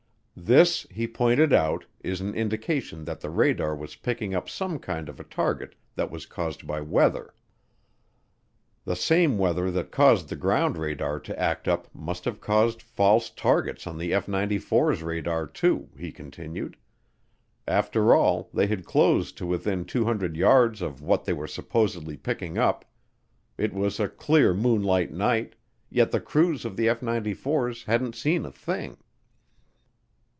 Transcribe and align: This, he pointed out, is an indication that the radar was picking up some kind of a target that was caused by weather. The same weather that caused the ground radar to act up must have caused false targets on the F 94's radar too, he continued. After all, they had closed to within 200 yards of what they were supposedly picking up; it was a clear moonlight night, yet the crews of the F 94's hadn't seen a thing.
This, 0.33 0.87
he 0.89 1.07
pointed 1.07 1.53
out, 1.53 1.85
is 2.03 2.19
an 2.19 2.33
indication 2.33 3.05
that 3.05 3.19
the 3.19 3.29
radar 3.29 3.75
was 3.75 3.97
picking 3.97 4.33
up 4.33 4.49
some 4.49 4.79
kind 4.79 5.07
of 5.07 5.19
a 5.19 5.23
target 5.23 5.75
that 5.95 6.09
was 6.09 6.25
caused 6.25 6.65
by 6.65 6.81
weather. 6.81 7.35
The 8.83 8.95
same 8.95 9.37
weather 9.37 9.69
that 9.69 9.91
caused 9.91 10.29
the 10.29 10.35
ground 10.35 10.77
radar 10.79 11.19
to 11.19 11.39
act 11.39 11.67
up 11.67 11.93
must 11.93 12.25
have 12.25 12.41
caused 12.41 12.81
false 12.81 13.29
targets 13.29 13.85
on 13.85 13.99
the 13.99 14.13
F 14.15 14.25
94's 14.25 15.03
radar 15.03 15.45
too, 15.45 15.89
he 15.95 16.11
continued. 16.11 16.75
After 17.67 18.15
all, 18.15 18.49
they 18.53 18.65
had 18.65 18.83
closed 18.83 19.37
to 19.37 19.45
within 19.45 19.85
200 19.85 20.35
yards 20.35 20.81
of 20.81 21.01
what 21.03 21.25
they 21.25 21.33
were 21.33 21.45
supposedly 21.47 22.17
picking 22.17 22.57
up; 22.57 22.83
it 23.59 23.73
was 23.73 23.99
a 23.99 24.07
clear 24.09 24.55
moonlight 24.55 25.11
night, 25.11 25.53
yet 25.91 26.09
the 26.09 26.21
crews 26.21 26.65
of 26.65 26.77
the 26.77 26.89
F 26.89 27.01
94's 27.01 27.83
hadn't 27.83 28.15
seen 28.15 28.43
a 28.45 28.51
thing. 28.51 28.97